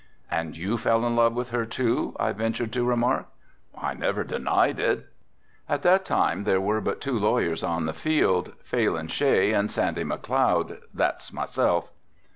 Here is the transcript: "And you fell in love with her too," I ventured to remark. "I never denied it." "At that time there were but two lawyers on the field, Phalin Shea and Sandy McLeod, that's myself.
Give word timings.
"And 0.31 0.57
you 0.57 0.79
fell 0.79 1.05
in 1.05 1.15
love 1.15 1.35
with 1.35 1.51
her 1.51 1.63
too," 1.63 2.15
I 2.19 2.31
ventured 2.31 2.73
to 2.73 2.83
remark. 2.83 3.27
"I 3.79 3.93
never 3.93 4.23
denied 4.23 4.79
it." 4.79 5.05
"At 5.69 5.83
that 5.83 6.05
time 6.05 6.43
there 6.43 6.59
were 6.59 6.81
but 6.81 6.99
two 7.01 7.19
lawyers 7.19 7.61
on 7.63 7.85
the 7.85 7.93
field, 7.93 8.53
Phalin 8.63 9.09
Shea 9.11 9.51
and 9.53 9.69
Sandy 9.69 10.03
McLeod, 10.03 10.79
that's 10.91 11.31
myself. 11.31 11.91